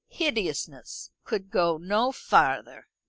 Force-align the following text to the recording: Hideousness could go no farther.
Hideousness 0.07 1.11
could 1.25 1.51
go 1.51 1.77
no 1.77 2.11
farther. 2.11 2.87